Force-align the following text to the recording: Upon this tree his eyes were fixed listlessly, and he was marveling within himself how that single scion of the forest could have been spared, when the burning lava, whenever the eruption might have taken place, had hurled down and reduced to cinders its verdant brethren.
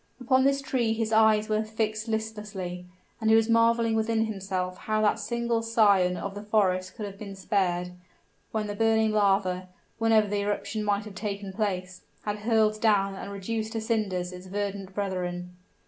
Upon 0.19 0.43
this 0.45 0.63
tree 0.63 0.93
his 0.93 1.11
eyes 1.11 1.47
were 1.47 1.63
fixed 1.63 2.07
listlessly, 2.07 2.87
and 3.19 3.29
he 3.29 3.35
was 3.35 3.47
marveling 3.47 3.93
within 3.93 4.25
himself 4.25 4.75
how 4.79 4.99
that 5.03 5.19
single 5.19 5.61
scion 5.61 6.17
of 6.17 6.33
the 6.33 6.41
forest 6.41 6.95
could 6.95 7.05
have 7.05 7.19
been 7.19 7.35
spared, 7.35 7.91
when 8.51 8.65
the 8.65 8.73
burning 8.73 9.11
lava, 9.11 9.69
whenever 9.99 10.27
the 10.27 10.41
eruption 10.41 10.83
might 10.83 11.05
have 11.05 11.13
taken 11.13 11.53
place, 11.53 12.01
had 12.23 12.37
hurled 12.37 12.81
down 12.81 13.13
and 13.13 13.31
reduced 13.31 13.73
to 13.73 13.79
cinders 13.79 14.31
its 14.31 14.47
verdant 14.47 14.95
brethren. 14.95 15.55